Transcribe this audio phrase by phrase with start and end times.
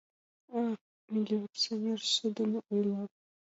[0.59, 0.61] А!—
[1.13, 3.03] милиционер шыдын ойла.